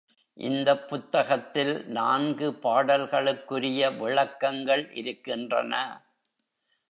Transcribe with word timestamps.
இந்தப் 0.37 0.89
புத்தகத்தில் 0.89 1.85
நான்கு 1.87 2.51
பாடல்களுக்குரிய 2.63 3.97
விளக்கங்கள் 3.97 4.91
இருக்கின்றன. 4.91 5.73